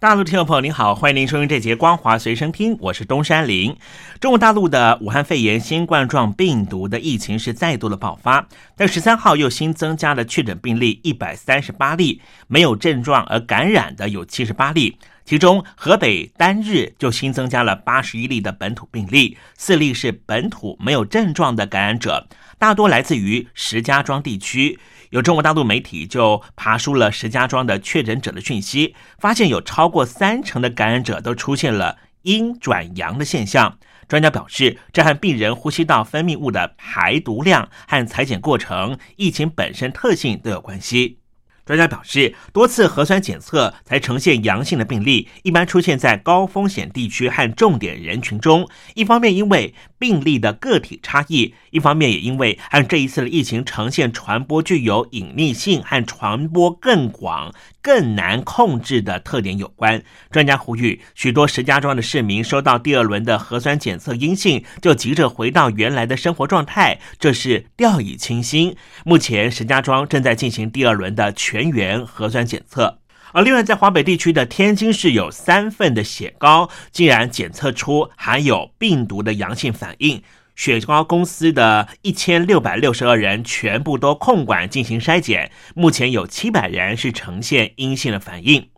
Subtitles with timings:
[0.00, 3.76] 大陆听众朋友您好，欢迎您收听这节《光华随身听》，我是东山林。
[4.18, 14.96] 中国大陆的武汉肺炎新冠状病毒的疫情是再度的爆发，在十三号又新增加了确诊病例一百三十八例，没有症状而感染的有七十八例，
[15.26, 22.26] 其中河北单日就新增加了八十一例的本土病例，四例是本土没有症状的感染者，
[22.58, 24.78] 大多来自于石家庄地区。
[25.10, 33.76] 有中国大陆媒体就爬出了石家庄的确诊者的讯息，发现有超过三成的感染者都出现了阴转阳的现象。
[34.06, 41.18] 专家表示，这和病人呼吸道分泌物的排毒量和裁剪过程、疫情本身特性都有关系。
[41.66, 48.68] 专家表示，多次核酸检测才呈现阳性的病例，一般出现在高风险地区和重点人群中。
[48.94, 57.52] 一方面，因为病例的个体差异；一方面，也因为和这一次的疫情呈现传播具有隐匿性和传播更广。
[57.82, 60.02] 更难控制的特点有关。
[60.30, 68.76] 专家呼吁，许多石家庄的市民收到第二轮的核酸检测阴性，就急着回到原来的生活状态，这是掉以轻心。
[69.06, 72.99] 目前，石家庄正在进行第二轮的全员核酸检测。
[73.32, 80.22] 而另外，在华北地区的天津市，有三份的血糕竟然检测出含有病毒的阳性反应。
[80.56, 88.68] 雪糕公司的一千六百六十二人全部都控管进行筛检，目前有七百人是呈现阴性的反应。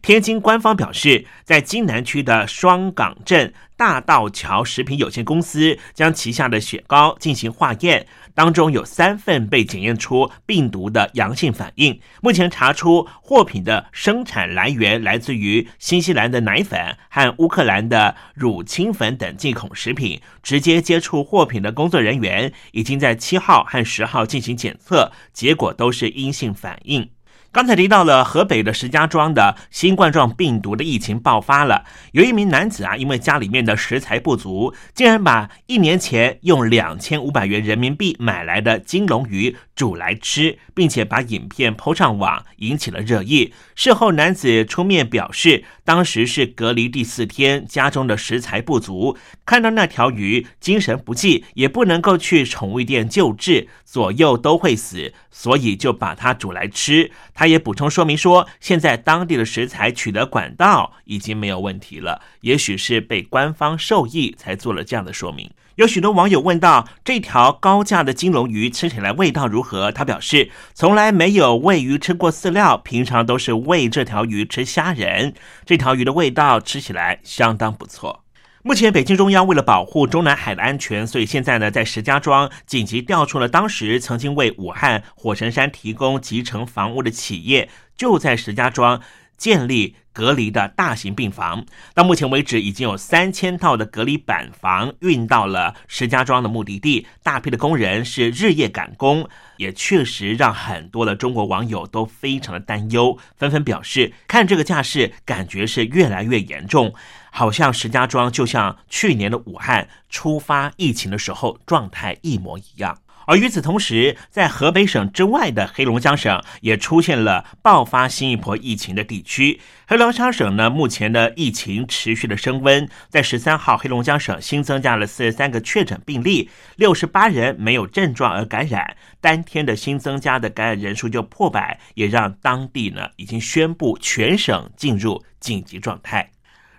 [0.00, 8.06] 天津官方表示，在津南区的双港镇大道桥食品有限公司将旗下的雪糕进行化验。
[8.34, 20.20] 当中有三份被检验出病毒的阳性反应，目前查出货品的生产来源来自于新西兰的奶粉和乌克兰的乳清粉等进口食品。
[20.42, 27.10] 直接接触货品的工作人员已经在七号和十号进行检测，结果都是阴性反应。
[27.52, 43.52] 刚才提到了河北的石家庄的新冠状病毒的疫情爆发了，有一名男子啊，因为家里面的食材不足，竟然把一年前用两千五百元人民币买来的金龙鱼煮来吃，并且把影片抛上网，引起了热议。
[43.74, 57.10] 事后，男子出面表示，当时是隔离第四天，家中的食材不足，看到那条鱼精神不济，也不能够去宠物店救治，左右都会死，所以就把它煮来吃。
[57.40, 65.50] 他也补充说明说，现在当地的食材取得管道已经没有问题了，也许是被官方授意才做了这样的说明。
[65.76, 75.32] 有许多网友问到这条高价的金龙鱼吃起来味道如何，他表示从来没有喂鱼吃过饲料，平常都是喂这条鱼吃虾仁。
[75.64, 78.22] 这条鱼的味道吃起来相当不错。
[78.62, 89.00] 目前，北京中央为了保护中南海的安全，所以现在呢，在石家庄紧急调出了当时曾经为武汉火神山提供集成房屋的企业，就在石家庄
[89.40, 89.96] 建立。
[90.12, 91.64] 隔离的大型病房，
[91.94, 106.92] 到目前为止已经有三千套的隔离板房运到了石家庄的目的地，大批的工人是日夜赶工，也确实让很多的中国网友都非常的担忧，纷纷表示看这个架势，感觉是越来越严重，
[107.30, 112.98] 好像石家庄就像去年的武汉出发疫情的时候状态一模一样。
[113.30, 119.60] 而与此同时，在河北省之外的黑龙江省也出现了爆发新一波疫情的地区。
[119.86, 136.28] 黑龙江省呢，目前的疫情持续的升温，在十三号，黑龙江省新增加了四十三个确诊病例，六十八人没有症状而感染，当天的新增加的感染人数就破百，也让当地呢已经宣布全省进入紧急状态。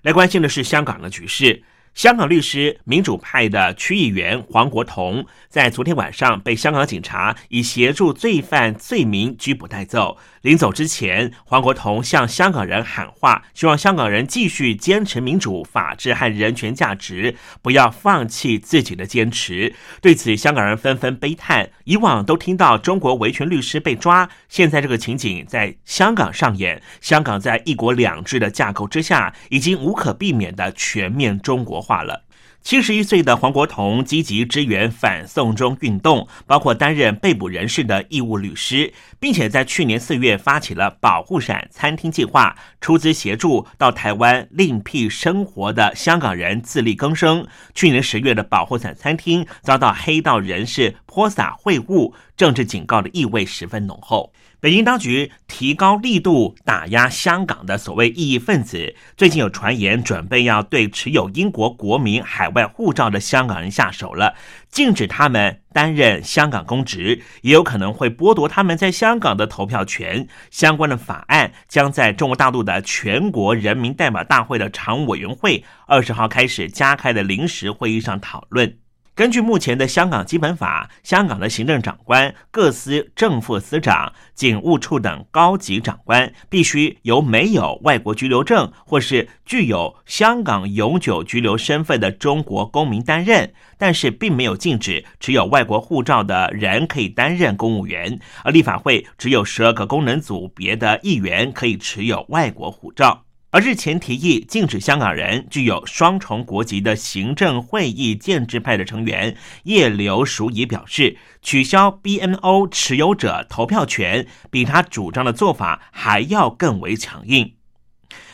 [0.02, 1.64] 来关心的是香港的局势。
[1.94, 10.18] 香港律师、民主派的区议员黄国同，在昨天晚上被香港警察以协助罪犯罪名拘捕带走。
[10.42, 19.76] 临走之前，黄国同向香港人喊话，希望香港人继续坚持民主、法治和人权价值，不要放弃自己的坚持。
[20.02, 26.82] 对此，香港人纷纷悲叹：以往都听到中国维权律师被抓，现在这个情景在香港上演。
[27.00, 32.24] 香港在一国两制的架构之下，已经无可避免的全面中国化了。
[32.64, 47.46] 七十一岁的黄国同积极支援反送中运动，包括担任被捕人士的义务律师，并且在去年四月发起了保护伞餐厅计划，出资协助到台湾另辟生活的香港人自力更生。
[47.74, 54.32] 去年十月的保护伞餐厅遭到黑道人士泼洒秽物，政治警告的意味十分浓厚。
[54.62, 64.36] 北京当局提高力度打压香港的所谓异议分子，最近有传言准备要对持有英国国民海外护照的香港人下手了，
[64.70, 70.28] 禁止他们担任香港公职，也有可能会剥夺他们在香港的投票权。
[70.52, 78.81] 相关的法案将在中国大陆的全国人民代表大会的常务委员会二十号开始加开的临时会议上讨论。
[79.22, 98.20] 根据目前的香港基本法，香港的行政长官、各司正副司长、警务处等高级长官必须由没有外国居留证或是具有香港永久居留身份的中国公民担任，但是并没有禁止持有外国护照的人可以担任公务员。
[98.44, 103.26] 而立法会只有十二个功能组别的议员可以持有外国护照。
[103.54, 117.56] 而日前提议禁止香港人具有双重国籍的行政会议建制派的成员叶刘淑仪表示，取消 BNO 持有者投票权，比他主张的做法还要更为强硬。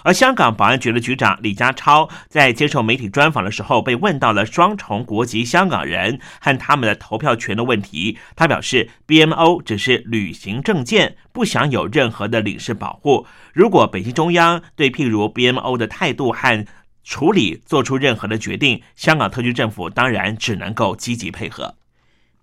[0.04, 8.18] 而香港保安局的局长李家超在接受媒体专访的时候，被问到了双重国籍香港人和他们的投票权的问题。
[8.36, 13.26] 他表示，BMO 只是旅行证件，不享有任何的领事保护。
[13.54, 16.66] 如果北京中央对譬如 BMO 的态度和
[17.04, 21.76] 处理做出任何的决定，香港特区政府当然只能够积极配合。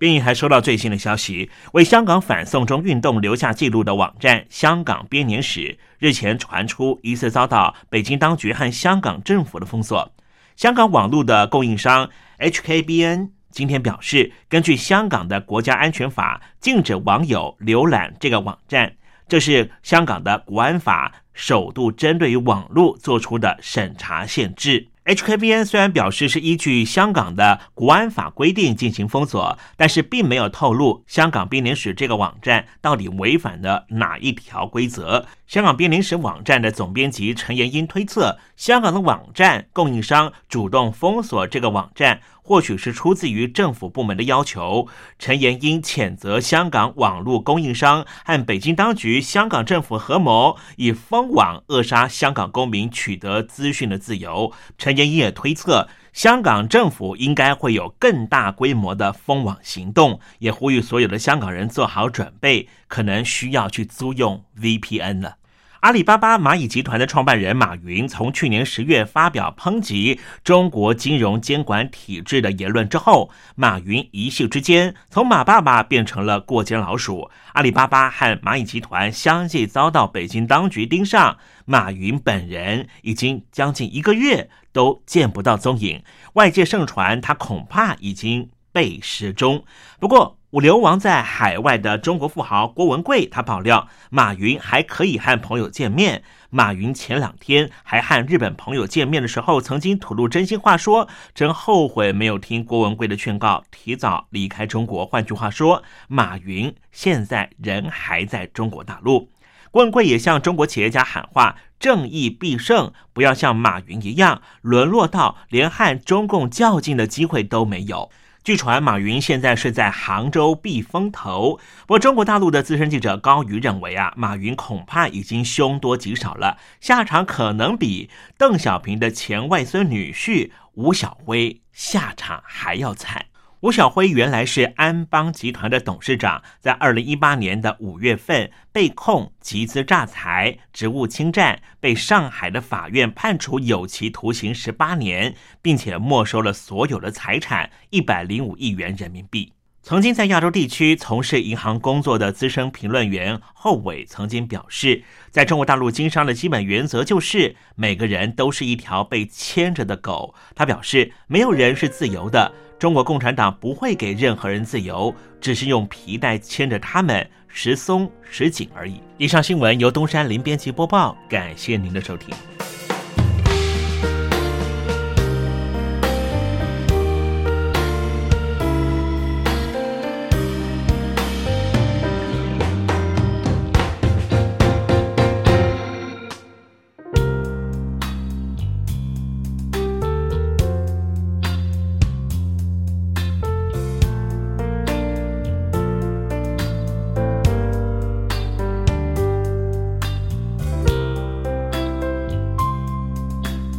[0.05, 10.13] 并还收到最新的消息，为香港反送中运动留下记录的网站“香港编年史”日前传出疑似遭到北京当局和香港政府的封锁。
[10.57, 18.95] 香港网络的供应商 HKBN 今天表示，根据香港的国家安全法，禁止网友浏览这个网站，
[19.27, 24.87] 这是香港的国安法首度针对于网络做出的审查限制。
[25.05, 35.27] HKBN 虽然表示是依据香港的国安法规定进行封锁，但是并没有透露香港濒临史这个网站到底违反了哪一条规则。
[35.47, 42.21] 香港濒临史网站的总编辑陈延英推测，香港的网站供应商主动封锁这个网站。
[42.45, 44.87] 或许是出自于政府部门的要求。
[45.19, 54.53] 陈延英谴责香港网络供应商和北京当局、香港政府合谋，以封网扼杀香港公民取得资讯的自由。
[54.77, 65.37] 陈延英也推测，香港政府应该会有更大规模的封网行动，也呼吁所有的香港人做好准备，可能需要去租用 VPN 了。
[65.85, 77.31] 阿里巴巴蚂蚁集团的创办人马云，从去年十月发表抨击中国金融监管体制的言论之后，马云一夕之间从马爸爸变成了过街老鼠。
[77.53, 81.37] 阿里巴巴和蚂蚁集团相继遭到北京当局盯上，
[81.67, 86.03] 马云本人已经将近一个月都见不到踪影，
[86.33, 89.63] 外界盛传他恐怕已经被失踪。
[90.01, 96.23] 不过，流亡在海外的中国富豪郭文贵，他爆料马云还可以和朋友见面。
[96.51, 105.05] 马云前两天还和日本朋友见面的时候，曾经吐露真心话，说真后悔没有听郭文贵的劝告，提早离开中国。
[105.05, 109.31] 换句话说，马云现在人还在中国大陆。
[109.73, 118.09] 郭文贵也向中国企业家喊话：正义必胜，不要像马云一样沦落到连和中共较劲的机会都没有。
[118.45, 121.59] 据传，马云现在是在杭州避风头。
[121.87, 133.25] 不过，中国大陆的资深记者高瑜认为啊，马云恐怕已经凶多吉少了，下场可能比邓小平的前外孙女婿吴晓辉下场还要惨。
[133.65, 149.55] 吴晓辉原来是安邦集团的董事长，在二零一八年的五月份被控集资诈财、职务侵占，被上海的法院判处有期徒刑十八年，并且没收了所有的财产一百零五亿元人民币。
[149.83, 160.35] 曾经在亚洲地区从事银行工作的资深评论员后伟曾经表示，在中国大陆经商的基本原则就是每个人都是一条被牵着的狗。
[160.55, 162.53] 他表示，没有人是自由的。
[162.79, 169.01] 中国共产党不会给任何人自由，只是用皮带牵着他们，时松时紧而已。
[169.17, 172.35] 以上新闻由东山林编辑播报，感谢您的收听。